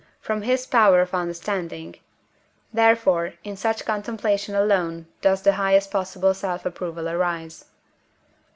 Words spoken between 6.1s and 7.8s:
self approval arise.